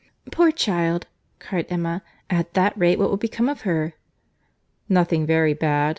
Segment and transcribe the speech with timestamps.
[0.31, 1.05] "Poor child!"
[1.37, 3.93] cried Emma; "at that rate, what will become of her?"
[4.89, 5.89] "Nothing very bad.